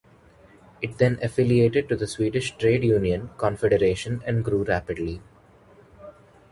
It 0.81 0.97
then 0.97 1.19
affiliated 1.21 1.87
to 1.89 1.95
the 1.95 2.07
Swedish 2.07 2.57
Trade 2.57 2.83
Union 2.83 3.29
Confederation 3.37 4.23
and 4.25 4.43
grew 4.43 4.63
rapidly. 4.63 5.21